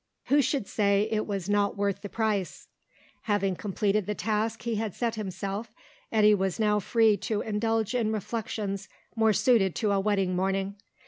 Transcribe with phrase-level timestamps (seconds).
[0.29, 2.67] Who should say it was not worth the price?
[3.29, 5.75] Having completed the task he had set himself,
[6.11, 10.73] Eddy was now free to indulge in reflections more suited to a wedding morning.